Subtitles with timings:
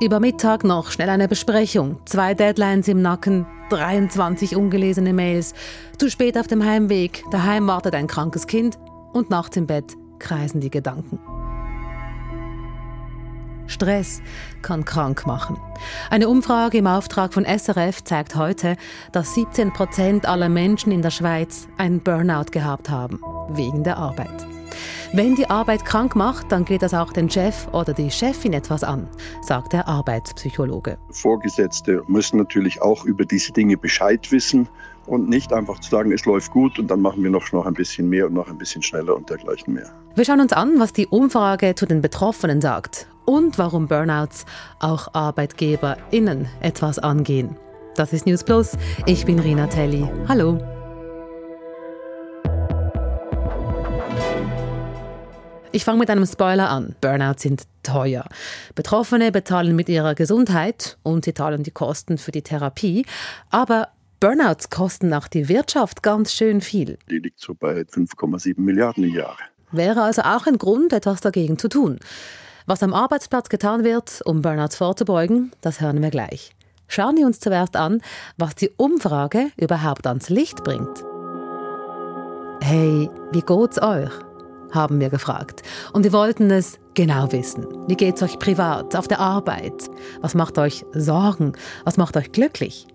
[0.00, 5.54] Über Mittag noch schnell eine Besprechung, zwei Deadlines im Nacken, 23 ungelesene Mails,
[5.98, 8.76] zu spät auf dem Heimweg, daheim wartet ein krankes Kind
[9.12, 11.20] und nachts im Bett kreisen die Gedanken.
[13.66, 14.20] Stress
[14.62, 15.58] kann krank machen.
[16.10, 18.76] Eine Umfrage im Auftrag von SRF zeigt heute,
[19.12, 23.20] dass 17 Prozent aller Menschen in der Schweiz einen Burnout gehabt haben,
[23.50, 24.53] wegen der Arbeit.
[25.12, 28.84] Wenn die Arbeit krank macht, dann geht das auch den Chef oder die Chefin etwas
[28.84, 29.08] an,
[29.42, 30.98] sagt der Arbeitspsychologe.
[31.10, 34.68] Vorgesetzte müssen natürlich auch über diese Dinge Bescheid wissen
[35.06, 37.74] und nicht einfach zu sagen, es läuft gut und dann machen wir noch, noch ein
[37.74, 39.90] bisschen mehr und noch ein bisschen schneller und dergleichen mehr.
[40.14, 44.44] Wir schauen uns an, was die Umfrage zu den Betroffenen sagt und warum Burnouts
[44.80, 47.56] auch ArbeitgeberInnen etwas angehen.
[47.96, 48.76] Das ist News Plus.
[49.06, 50.08] Ich bin Rina Telli.
[50.28, 50.73] Hallo.
[55.74, 56.94] Ich fange mit einem Spoiler an.
[57.00, 58.28] Burnouts sind teuer.
[58.76, 63.04] Betroffene bezahlen mit ihrer Gesundheit und sie zahlen die Kosten für die Therapie.
[63.50, 63.88] Aber
[64.20, 66.96] Burnouts kosten auch die Wirtschaft ganz schön viel.
[67.10, 69.36] Die liegt so bei 5,7 Milliarden im Jahr.
[69.72, 71.98] Wäre also auch ein Grund, etwas dagegen zu tun.
[72.66, 76.52] Was am Arbeitsplatz getan wird, um Burnouts vorzubeugen, das hören wir gleich.
[76.86, 78.00] Schauen wir uns zuerst an,
[78.36, 81.02] was die Umfrage überhaupt ans Licht bringt.
[82.62, 84.12] Hey, wie geht's euch?
[84.74, 85.62] Haben wir gefragt.
[85.92, 87.66] Und wir wollten es genau wissen.
[87.88, 89.90] Wie geht es euch privat, auf der Arbeit?
[90.20, 91.52] Was macht euch Sorgen?
[91.84, 92.86] Was macht euch glücklich?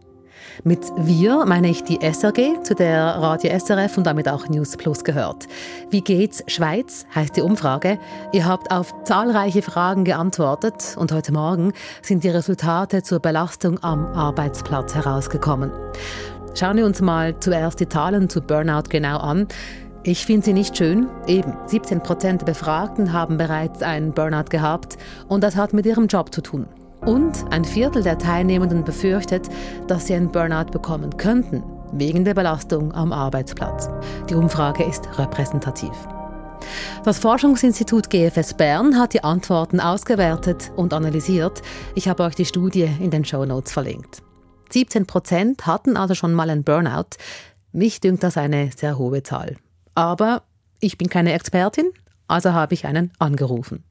[0.64, 5.04] Mit wir meine ich die SRG, zu der Radio SRF und damit auch News Plus
[5.04, 5.48] gehört.
[5.90, 7.98] Wie geht's Schweiz, heißt die Umfrage.
[8.34, 14.06] Ihr habt auf zahlreiche Fragen geantwortet und heute Morgen sind die Resultate zur Belastung am
[14.08, 15.72] Arbeitsplatz herausgekommen.
[16.56, 19.48] Schauen wir uns mal zuerst die Zahlen zu Burnout genau an.
[20.04, 21.08] Ich finde sie nicht schön.
[21.28, 24.98] Eben, 17 Prozent der Befragten haben bereits einen Burnout gehabt
[25.28, 26.68] und das hat mit ihrem Job zu tun.
[27.06, 29.50] Und ein Viertel der Teilnehmenden befürchtet,
[29.88, 33.90] dass sie einen Burnout bekommen könnten, wegen der Belastung am Arbeitsplatz.
[34.30, 35.92] Die Umfrage ist repräsentativ.
[37.04, 41.62] Das Forschungsinstitut GFS Bern hat die Antworten ausgewertet und analysiert.
[41.96, 44.22] Ich habe euch die Studie in den Show Notes verlinkt.
[44.72, 47.18] 17 Prozent hatten also schon mal einen Burnout.
[47.74, 49.58] Mich dünkt das eine sehr hohe Zahl.
[49.96, 50.44] Aber
[50.80, 51.92] ich bin keine Expertin,
[52.28, 53.84] also habe ich einen angerufen.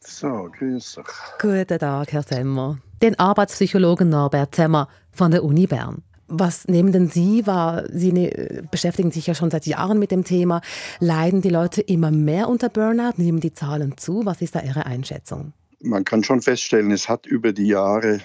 [0.00, 1.04] So, grüß dich.
[1.40, 2.78] Guten Tag, Herr Semmer.
[3.02, 6.02] Den Arbeitspsychologen Norbert Semmer von der Uni Bern.
[6.28, 7.84] Was nehmen denn Sie wahr?
[7.92, 10.60] Sie ne, beschäftigen sich ja schon seit Jahren mit dem Thema.
[10.98, 13.12] Leiden die Leute immer mehr unter Burnout?
[13.16, 14.24] Nehmen die Zahlen zu?
[14.24, 15.52] Was ist da Ihre Einschätzung?
[15.80, 18.20] Man kann schon feststellen, es hat über die Jahre,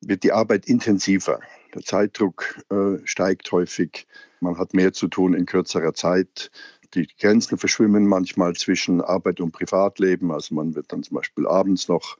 [0.00, 1.38] wird die Arbeit intensiver.
[1.74, 4.06] Der Zeitdruck äh, steigt häufig.
[4.40, 6.50] Man hat mehr zu tun in kürzerer Zeit.
[6.94, 10.30] Die Grenzen verschwimmen manchmal zwischen Arbeit und Privatleben.
[10.30, 12.16] Also man wird dann zum Beispiel abends noch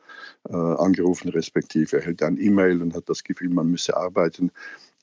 [0.48, 4.50] äh, angerufen, respektive erhält ein E-Mail und hat das Gefühl, man müsse arbeiten.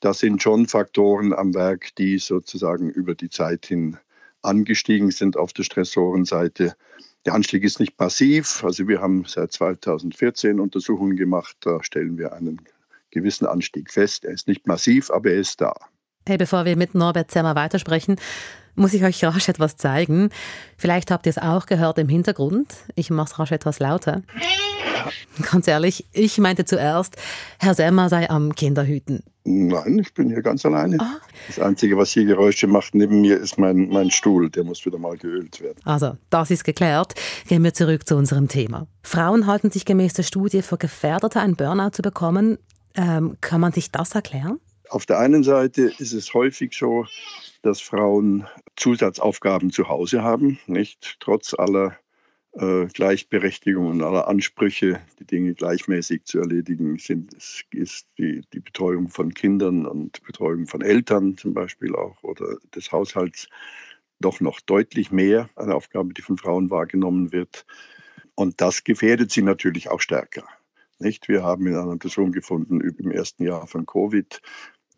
[0.00, 3.96] Das sind schon Faktoren am Werk, die sozusagen über die Zeit hin
[4.42, 6.74] angestiegen sind auf der Stressorenseite.
[7.24, 8.64] Der Anstieg ist nicht passiv.
[8.64, 11.56] Also wir haben seit 2014 Untersuchungen gemacht.
[11.60, 12.60] Da stellen wir einen
[13.12, 14.24] gewissen Anstieg fest.
[14.24, 15.74] Er ist nicht massiv, aber er ist da.
[16.26, 18.16] Hey, bevor wir mit Norbert Zermer weitersprechen,
[18.74, 20.30] muss ich euch rasch etwas zeigen.
[20.76, 22.74] Vielleicht habt ihr es auch gehört im Hintergrund.
[22.94, 24.22] Ich mache es rasch etwas lauter.
[25.50, 27.16] Ganz ehrlich, ich meinte zuerst,
[27.58, 29.22] Herr Semmer sei am Kinderhüten.
[29.44, 30.98] Nein, ich bin hier ganz alleine.
[31.00, 31.16] Ah.
[31.48, 34.48] Das Einzige, was hier Geräusche macht neben mir, ist mein, mein Stuhl.
[34.48, 35.78] Der muss wieder mal geölt werden.
[35.84, 37.14] Also, das ist geklärt.
[37.48, 38.86] Gehen wir zurück zu unserem Thema.
[39.02, 42.58] Frauen halten sich gemäß der Studie für gefährdeter, einen Burnout zu bekommen.
[42.94, 44.60] Ähm, kann man sich das erklären?
[44.88, 47.06] Auf der einen Seite ist es häufig so,
[47.62, 51.96] dass Frauen Zusatzaufgaben zu Hause haben, nicht trotz aller
[52.52, 57.32] äh, Gleichberechtigung und aller Ansprüche, die Dinge gleichmäßig zu erledigen, sind,
[57.70, 62.92] ist die, die Betreuung von Kindern und Betreuung von Eltern zum Beispiel auch oder des
[62.92, 63.48] Haushalts
[64.20, 67.64] doch noch deutlich mehr eine Aufgabe, die von Frauen wahrgenommen wird.
[68.34, 70.44] Und das gefährdet sie natürlich auch stärker.
[70.98, 71.28] Nicht?
[71.28, 74.40] Wir haben in einer Untersuchung gefunden im ersten Jahr von Covid,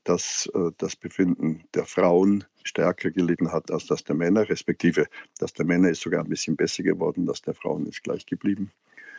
[0.05, 5.07] dass äh, das Befinden der Frauen stärker gelitten hat als das der Männer, respektive
[5.39, 8.71] das der Männer ist sogar ein bisschen besser geworden, das der Frauen ist gleich geblieben.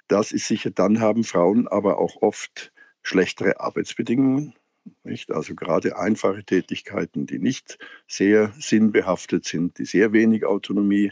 [0.08, 4.54] Das ist sicher, dann haben Frauen aber auch oft schlechtere Arbeitsbedingungen.
[5.04, 5.32] Nicht?
[5.32, 11.12] Also gerade einfache Tätigkeiten, die nicht sehr sinnbehaftet sind, die sehr wenig Autonomie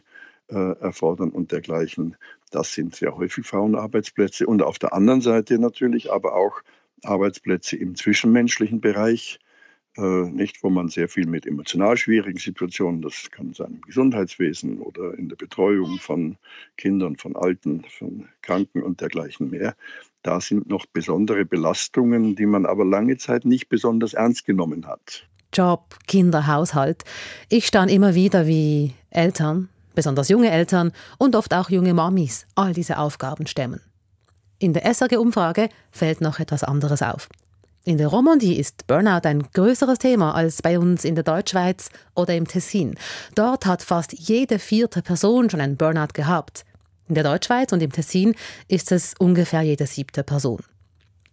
[0.58, 2.16] erfordern und dergleichen.
[2.52, 4.48] Das sind sehr häufig Frauenarbeitsplätze.
[4.48, 6.62] Und auf der anderen Seite natürlich aber auch
[7.04, 9.40] Arbeitsplätze im zwischenmenschlichen Bereich,
[9.96, 14.80] äh, nicht, wo man sehr viel mit emotional schwierigen Situationen, das kann sein im Gesundheitswesen
[14.80, 16.38] oder in der Betreuung von
[16.78, 19.76] Kindern, von Alten, von Kranken und dergleichen mehr.
[20.24, 25.28] Da sind noch besondere Belastungen, die man aber lange Zeit nicht besonders ernst genommen hat.
[25.54, 27.04] Job, Kinder, Haushalt.
[27.50, 32.74] Ich staune immer wieder, wie Eltern, besonders junge Eltern und oft auch junge Mamis, all
[32.74, 33.82] diese Aufgaben stemmen.
[34.60, 37.28] In der SRG-Umfrage fällt noch etwas anderes auf.
[37.86, 42.34] In der Romandie ist Burnout ein größeres Thema als bei uns in der Deutschschweiz oder
[42.34, 42.96] im Tessin.
[43.36, 46.64] Dort hat fast jede vierte Person schon einen Burnout gehabt.
[47.10, 48.36] In der Deutschschweiz und im Tessin
[48.70, 50.62] ist es ungefähr jede siebte Person.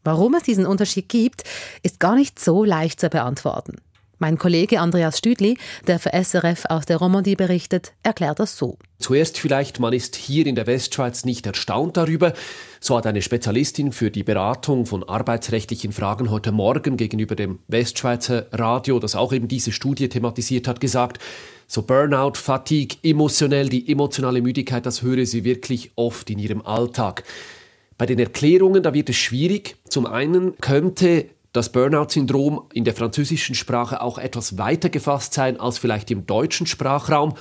[0.02, 1.44] Warum es diesen Unterschied gibt,
[1.84, 3.76] ist gar nicht so leicht zu beantworten.
[4.22, 5.56] Mein Kollege Andreas Stüdli,
[5.86, 8.76] der für SRF aus der Romandie berichtet, erklärt das so.
[8.98, 12.34] Zuerst vielleicht, man ist hier in der Westschweiz nicht erstaunt darüber.
[12.80, 18.44] So hat eine Spezialistin für die Beratung von arbeitsrechtlichen Fragen heute Morgen gegenüber dem Westschweizer
[18.52, 21.18] Radio, das auch eben diese Studie thematisiert hat, gesagt,
[21.66, 27.24] so Burnout, Fatigue, emotionell, die emotionale Müdigkeit, das höre sie wirklich oft in ihrem Alltag.
[27.96, 29.76] Bei den Erklärungen, da wird es schwierig.
[29.88, 35.78] Zum einen könnte das Burnout-Syndrom in der französischen Sprache auch etwas weiter gefasst sein als
[35.78, 37.34] vielleicht im deutschen Sprachraum.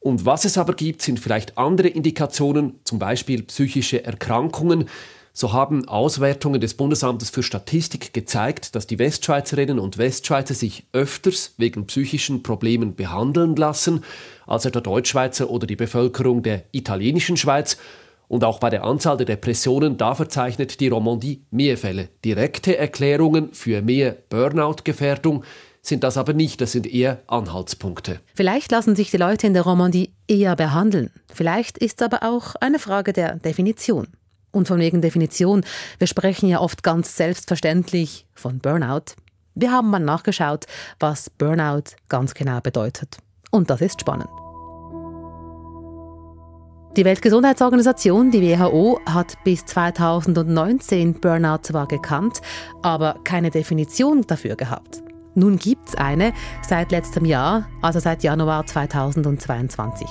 [0.00, 4.88] Und was es aber gibt, sind vielleicht andere Indikationen, zum Beispiel psychische Erkrankungen.
[5.34, 11.54] So haben Auswertungen des Bundesamtes für Statistik gezeigt, dass die Westschweizerinnen und Westschweizer sich öfters
[11.56, 14.04] wegen psychischen Problemen behandeln lassen
[14.46, 17.78] als etwa Deutschschweizer oder die Bevölkerung der italienischen Schweiz.
[18.32, 22.08] Und auch bei der Anzahl der Depressionen, da verzeichnet die Romandie mehr Fälle.
[22.24, 25.44] Direkte Erklärungen für mehr Burnout-Gefährdung
[25.82, 28.20] sind das aber nicht, das sind eher Anhaltspunkte.
[28.34, 31.10] Vielleicht lassen sich die Leute in der Romandie eher behandeln.
[31.30, 34.08] Vielleicht ist es aber auch eine Frage der Definition.
[34.50, 35.62] Und von wegen Definition,
[35.98, 39.12] wir sprechen ja oft ganz selbstverständlich von Burnout.
[39.54, 40.64] Wir haben mal nachgeschaut,
[40.98, 43.18] was Burnout ganz genau bedeutet.
[43.50, 44.30] Und das ist spannend.
[46.94, 52.42] Die Weltgesundheitsorganisation, die WHO, hat bis 2019 Burnout zwar gekannt,
[52.82, 55.02] aber keine Definition dafür gehabt.
[55.34, 60.06] Nun gibt es eine seit letztem Jahr, also seit Januar 2022.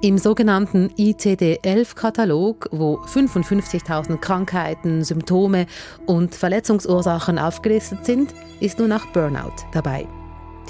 [0.00, 5.66] Im sogenannten ICD-11-Katalog, wo 55.000 Krankheiten, Symptome
[6.06, 10.08] und Verletzungsursachen aufgelistet sind, ist nun auch Burnout dabei.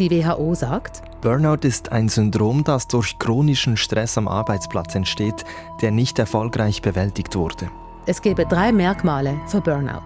[0.01, 5.45] Die WHO sagt, Burnout ist ein Syndrom, das durch chronischen Stress am Arbeitsplatz entsteht,
[5.83, 7.71] der nicht erfolgreich bewältigt wurde.
[8.07, 10.01] Es gebe drei Merkmale für Burnout.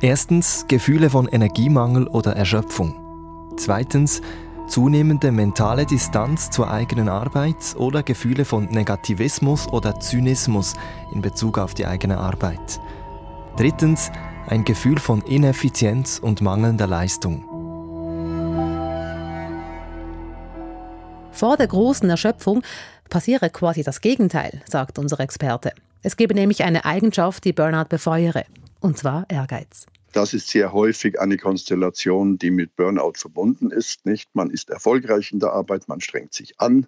[0.00, 2.94] Erstens Gefühle von Energiemangel oder Erschöpfung.
[3.56, 4.22] Zweitens
[4.68, 10.74] zunehmende mentale Distanz zur eigenen Arbeit oder Gefühle von Negativismus oder Zynismus
[11.12, 12.80] in Bezug auf die eigene Arbeit.
[13.56, 14.12] Drittens
[14.46, 17.55] ein Gefühl von Ineffizienz und mangelnder Leistung.
[21.36, 22.62] Vor der großen Erschöpfung
[23.10, 25.70] passiere quasi das Gegenteil, sagt unser Experte.
[26.02, 28.46] Es gebe nämlich eine Eigenschaft, die Burnout befeuere,
[28.80, 29.84] und zwar Ehrgeiz.
[30.14, 34.06] Das ist sehr häufig eine Konstellation, die mit Burnout verbunden ist.
[34.06, 34.30] Nicht?
[34.34, 36.86] Man ist erfolgreich in der Arbeit, man strengt sich an,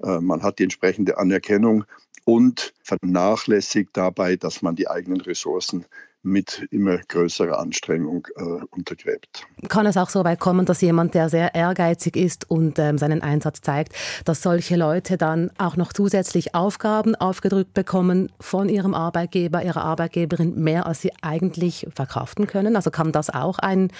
[0.00, 1.84] äh, man hat die entsprechende Anerkennung
[2.24, 5.86] und vernachlässigt dabei, dass man die eigenen Ressourcen
[6.22, 9.46] mit immer größerer Anstrengung äh, untergräbt.
[9.68, 13.22] Kann es auch so weit kommen, dass jemand, der sehr ehrgeizig ist und ähm, seinen
[13.22, 13.94] Einsatz zeigt,
[14.24, 20.54] dass solche Leute dann auch noch zusätzlich Aufgaben aufgedrückt bekommen von ihrem Arbeitgeber, ihrer Arbeitgeberin,
[20.56, 22.76] mehr als sie eigentlich verkraften können?
[22.76, 23.90] Also kann das auch ein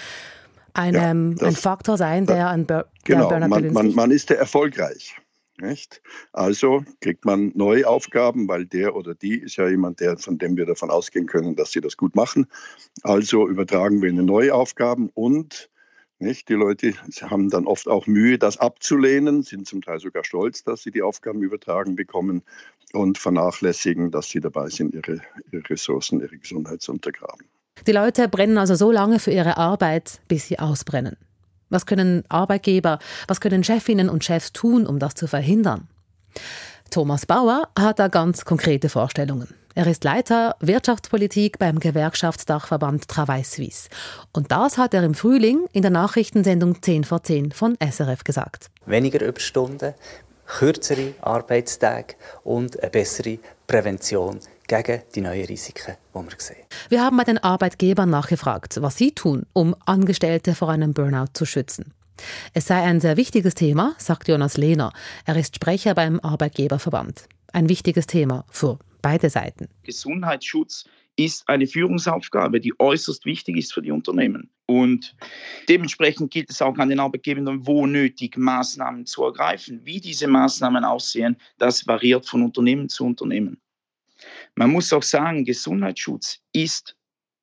[0.73, 4.11] ein, ja, ähm, das, ein Faktor sein, der an Bur genau, Burnout man, man, man
[4.11, 5.15] ist ja erfolgreich.
[5.61, 6.01] Nicht?
[6.31, 10.55] Also kriegt man neue Aufgaben, weil der oder die ist ja jemand, der, von dem
[10.57, 12.47] wir davon ausgehen können, dass sie das gut machen.
[13.03, 15.69] Also übertragen wir ihnen neue Aufgaben und
[16.19, 16.49] nicht?
[16.49, 20.83] Die Leute haben dann oft auch Mühe, das abzulehnen, sind zum Teil sogar stolz, dass
[20.83, 22.43] sie die Aufgaben übertragen bekommen
[22.91, 27.47] und vernachlässigen, dass sie dabei sind, ihre, ihre Ressourcen, ihre Gesundheit zu untergraben.
[27.87, 31.15] Die Leute brennen also so lange für ihre Arbeit, bis sie ausbrennen.
[31.69, 35.87] Was können Arbeitgeber, was können Chefinnen und Chefs tun, um das zu verhindern?
[36.89, 39.53] Thomas Bauer hat da ganz konkrete Vorstellungen.
[39.75, 43.89] Er ist Leiter Wirtschaftspolitik beim Gewerkschaftsdachverband Travail Suisse.
[44.33, 48.71] Und das hat er im Frühling in der Nachrichtensendung 10 vor 10 von SRF gesagt.
[48.87, 49.93] Weniger Überstunden,
[50.47, 56.63] kürzere Arbeitstage und eine bessere Prävention gegen die neuen Risiken, die wir sehen.
[56.87, 61.45] Wir haben bei den Arbeitgebern nachgefragt, was sie tun, um Angestellte vor einem Burnout zu
[61.45, 61.93] schützen.
[62.53, 64.93] Es sei ein sehr wichtiges Thema, sagt Jonas Lehner.
[65.25, 67.27] Er ist Sprecher beim Arbeitgeberverband.
[67.51, 69.69] Ein wichtiges Thema für beide Seiten.
[69.83, 70.85] Gesundheitsschutz
[71.15, 74.49] ist eine Führungsaufgabe, die äußerst wichtig ist für die Unternehmen.
[74.67, 75.15] Und
[75.67, 79.81] dementsprechend gilt es auch an den Arbeitgebern, wo nötig Maßnahmen zu ergreifen.
[79.83, 83.59] Wie diese Maßnahmen aussehen, das variiert von Unternehmen zu Unternehmen.
[84.55, 86.95] Man muss auch sagen, Gesundheitsschutz ist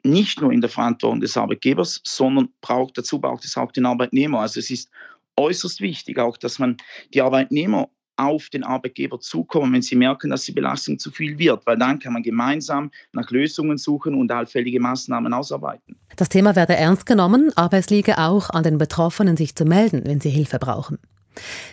[0.02, 4.40] nicht nur in der Verantwortung des Arbeitgebers, sondern braucht, dazu braucht es auch den Arbeitnehmer.
[4.40, 4.90] Also es ist
[5.36, 6.76] äußerst wichtig auch, dass man
[7.12, 11.66] die Arbeitnehmer auf den Arbeitgeber zukommen, wenn sie merken, dass die Belastung zu viel wird,
[11.66, 15.96] weil dann kann man gemeinsam nach Lösungen suchen und allfällige Maßnahmen ausarbeiten.
[16.16, 20.02] Das Thema werde ernst genommen, aber es liege auch an den Betroffenen, sich zu melden,
[20.04, 20.98] wenn sie Hilfe brauchen.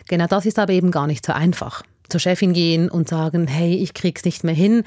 [0.10, 1.84] Genau das ist aber eben gar nicht so einfach.
[2.14, 4.84] Zur Chefin gehen und sagen, hey, ich krieg's nicht mehr hin,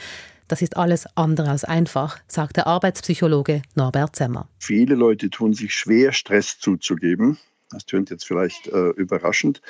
[0.47, 4.49] das ist alles andere als einfach, sagt der Arbeitspsychologe Norbert Zemmer.
[4.61, 7.37] Viele Leute tun sich schwer, Stress zuzugeben.
[7.71, 9.61] Das tönt jetzt vielleicht äh, überraschend,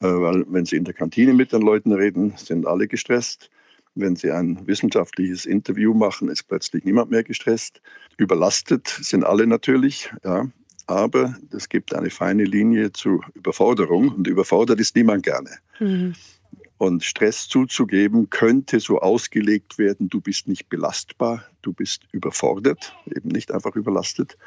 [0.00, 3.48] äh, weil wenn Sie in der Kantine mit den Leuten reden, sind alle gestresst.
[3.94, 7.80] Wenn Sie ein wissenschaftliches Interview machen, ist plötzlich niemand mehr gestresst.
[8.18, 10.46] Überlastet sind alle natürlich, ja.
[10.86, 15.52] Aber es gibt eine feine Linie zu Überforderung und überfordert ist niemand gerne.
[15.80, 16.12] Mhm.
[16.78, 23.30] Und Stress zuzugeben könnte so ausgelegt werden, du bist nicht belastbar, du bist überfordert, eben
[23.30, 24.38] nicht einfach überlastet.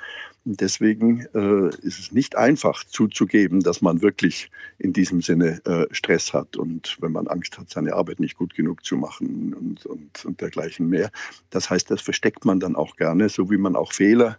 [0.45, 5.93] Und deswegen äh, ist es nicht einfach zuzugeben, dass man wirklich in diesem Sinne äh,
[5.93, 9.85] Stress hat und wenn man Angst hat, seine Arbeit nicht gut genug zu machen und,
[9.85, 11.11] und, und dergleichen mehr.
[11.49, 14.37] Das heißt, das versteckt man dann auch gerne, so wie man auch Fehler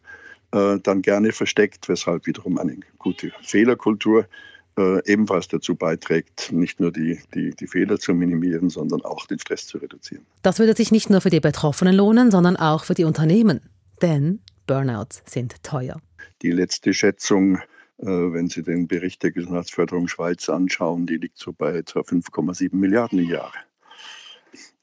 [0.53, 4.27] äh, dann gerne versteckt, weshalb wiederum eine gute Fehlerkultur äh,
[4.77, 9.67] ebenfalls dazu beiträgt, nicht nur die, die, die Fehler zu minimieren, sondern auch den Stress
[9.67, 10.25] zu reduzieren.
[10.43, 13.61] Das würde sich nicht nur für die Betroffenen lohnen, sondern auch für die Unternehmen.
[14.01, 16.01] Denn Burnouts sind teuer.
[16.41, 17.57] Die letzte Schätzung,
[17.99, 22.75] äh, wenn Sie den Bericht der Gesundheitsförderung Schweiz anschauen, die liegt so bei etwa 5,7
[22.75, 23.53] Milliarden im Jahr.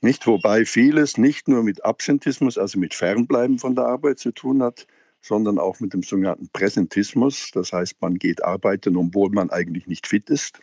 [0.02, 4.64] Nicht, wobei vieles nicht nur mit Absentismus, also mit Fernbleiben von der Arbeit zu tun
[4.64, 4.88] hat,
[5.22, 7.52] sondern auch mit dem sogenannten Präsentismus.
[7.54, 10.60] Das heißt, man geht arbeiten, obwohl man eigentlich nicht fit ist.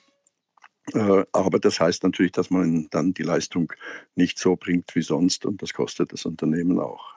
[0.92, 3.72] Äh, aber das heißt natürlich, dass man dann die Leistung
[4.14, 7.16] nicht so bringt wie sonst und das kostet das Unternehmen auch.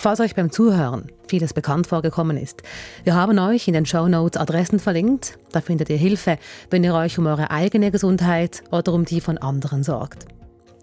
[0.00, 2.62] Falls euch beim Zuhören vieles bekannt vorgekommen ist,
[3.02, 5.38] wir haben euch in den Show Notes Adressen verlinkt.
[5.50, 6.38] Da findet ihr Hilfe,
[6.70, 10.26] wenn ihr euch um eure eigene Gesundheit oder um die von anderen sorgt.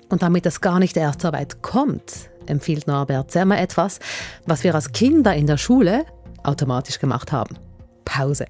[0.09, 3.99] Und damit es gar nicht erst so weit kommt, empfiehlt Norbert Zermer etwas,
[4.45, 6.05] was wir als Kinder in der Schule
[6.43, 7.57] automatisch gemacht haben.
[8.05, 8.45] Pause.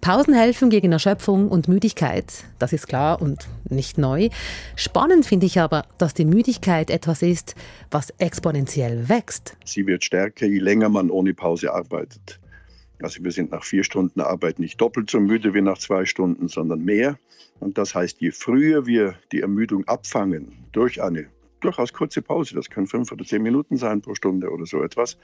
[0.00, 4.28] Pausen helfen gegen Erschöpfung und Müdigkeit, das ist klar und nicht neu.
[4.76, 7.54] Spannend finde ich aber, dass die Müdigkeit etwas ist,
[7.90, 9.56] was exponentiell wächst.
[9.64, 12.38] Sie wird stärker, je länger man ohne Pause arbeitet.
[13.02, 16.48] Also wir sind nach vier Stunden Arbeit nicht doppelt so müde wie nach zwei Stunden,
[16.48, 17.18] sondern mehr.
[17.60, 21.26] Und das heißt, je früher wir die Ermüdung abfangen durch eine
[21.64, 25.16] durchaus kurze Pause, das können fünf oder zehn Minuten sein pro Stunde oder so etwas.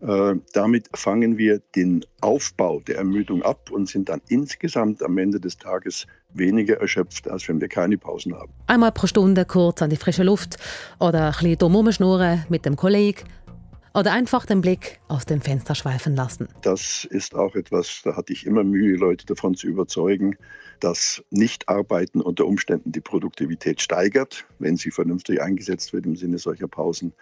[0.00, 5.40] Äh, damit fangen wir den Aufbau der Ermüdung ab und sind dann insgesamt am Ende
[5.40, 8.52] des Tages weniger erschöpft, als wenn wir keine Pausen haben.
[8.66, 10.58] Einmal pro Stunde kurz an die frische Luft
[11.00, 11.88] oder ein bisschen dumm
[12.50, 13.24] mit dem Kollegen
[13.96, 16.48] oder einfach den Blick aus dem Fenster schweifen lassen.
[16.60, 20.36] Das ist auch etwas, da hatte ich immer Mühe, Leute davon zu überzeugen,
[20.80, 26.68] dass Nichtarbeiten unter Umständen die Produktivität steigert, wenn sie vernünftig eingesetzt wird im Sinne solcher
[26.68, 27.14] Pausen.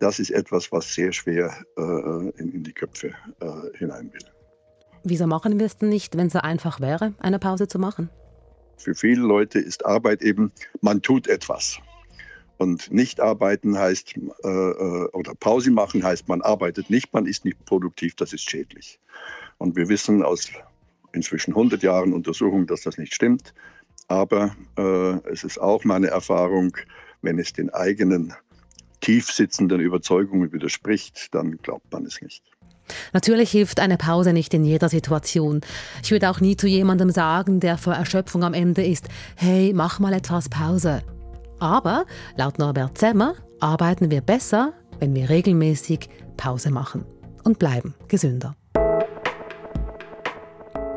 [0.00, 4.24] Das ist etwas, was sehr schwer äh, in, in, die Köpfe äh, hinein will.
[5.04, 8.10] Wieso machen wir es denn nicht, wenn es so einfach wäre, eine Pause zu machen?
[8.76, 11.80] Für viele Leute ist Arbeit eben, man tut etwas.
[12.58, 17.44] Und nicht arbeiten heißt, äh, äh, oder Pause machen heißt, man arbeitet nicht, man ist
[17.44, 18.98] nicht produktiv, das ist schädlich.
[19.58, 20.50] Und wir wissen aus
[21.12, 23.54] inzwischen 100 Jahren Untersuchungen, dass das nicht stimmt.
[24.08, 26.76] Aber äh, es ist auch meine Erfahrung,
[27.22, 28.34] wenn es den eigenen
[29.00, 32.42] tief sitzenden Überzeugungen widerspricht, dann glaubt man es nicht.
[33.12, 35.60] Natürlich hilft eine Pause nicht in jeder Situation.
[36.02, 39.98] Ich würde auch nie zu jemandem sagen, der vor Erschöpfung am Ende ist, hey, mach
[40.00, 41.02] mal etwas Pause.
[41.58, 42.04] Aber
[42.36, 47.04] laut Norbert Zemmer arbeiten wir besser, wenn wir regelmäßig Pause machen
[47.44, 48.54] und bleiben gesünder.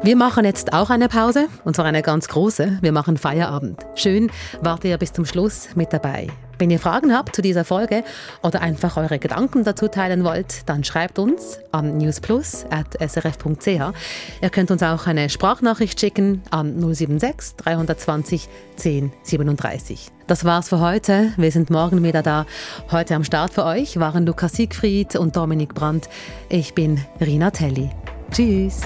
[0.04, 2.80] Wir machen jetzt auch eine Pause, und zwar eine ganz große.
[2.82, 3.86] Wir machen Feierabend.
[3.96, 6.28] Schön, wart ihr bis zum Schluss mit dabei.
[6.62, 8.04] Wenn ihr Fragen habt zu dieser Folge
[8.44, 13.66] oder einfach eure Gedanken dazu teilen wollt, dann schreibt uns an newsplus.srf.ch.
[13.66, 20.12] Ihr könnt uns auch eine Sprachnachricht schicken an 076 320 10 37.
[20.28, 21.34] Das war's für heute.
[21.36, 22.46] Wir sind morgen wieder da.
[22.92, 26.10] Heute am Start für euch waren Lukas Siegfried und Dominik Brandt.
[26.48, 27.90] Ich bin Rina Telli.
[28.32, 28.82] Tschüss.